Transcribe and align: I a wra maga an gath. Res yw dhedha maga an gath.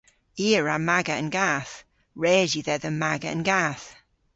I 0.45 0.45
a 0.57 0.61
wra 0.63 0.77
maga 0.87 1.13
an 1.21 1.29
gath. 1.37 1.73
Res 2.23 2.51
yw 2.55 2.63
dhedha 2.67 2.91
maga 3.01 3.29
an 3.35 3.41
gath. 3.49 3.85